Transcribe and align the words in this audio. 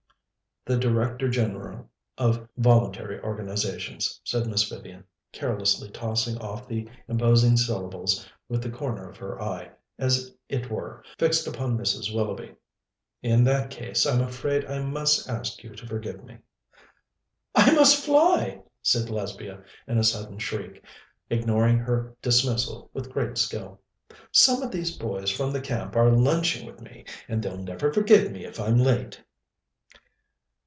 "The 0.63 0.77
Director 0.77 1.27
General 1.27 1.89
of 2.19 2.47
Voluntary 2.55 3.19
Organizations," 3.21 4.21
said 4.23 4.45
Miss 4.45 4.69
Vivian, 4.69 5.05
carelessly 5.31 5.89
tossing 5.89 6.37
off 6.37 6.67
the 6.67 6.87
imposing 7.07 7.57
syllables, 7.57 8.29
with 8.47 8.61
the 8.61 8.69
corner 8.69 9.09
of 9.09 9.17
her 9.17 9.41
eye, 9.41 9.71
as 9.97 10.35
it 10.49 10.69
were, 10.69 11.03
fixed 11.17 11.47
upon 11.47 11.79
Mrs. 11.79 12.13
Willoughby. 12.13 12.53
"In 13.23 13.43
that 13.45 13.71
case, 13.71 14.05
I'm 14.05 14.21
afraid 14.21 14.63
I 14.65 14.77
must 14.85 15.27
ask 15.27 15.63
you 15.63 15.73
to 15.75 15.87
forgive 15.87 16.23
me." 16.23 16.37
"I 17.55 17.73
must 17.73 18.05
fly," 18.05 18.61
said 18.83 19.09
Lesbia 19.09 19.63
in 19.87 19.97
a 19.97 20.03
sudden 20.03 20.37
shriek, 20.37 20.83
ignoring 21.31 21.79
her 21.79 22.15
dismissal 22.21 22.91
with 22.93 23.11
great 23.11 23.35
skill. 23.39 23.81
"Some 24.31 24.61
of 24.61 24.69
those 24.69 24.95
boys 24.95 25.31
from 25.31 25.53
the 25.53 25.59
camp 25.61 25.95
are 25.95 26.11
lunching 26.11 26.67
with 26.67 26.81
me, 26.81 27.05
and 27.27 27.41
they'll 27.41 27.57
never 27.57 27.91
forgive 27.91 28.31
me 28.31 28.45
if 28.45 28.59
I'm 28.59 28.77
late." 28.77 29.23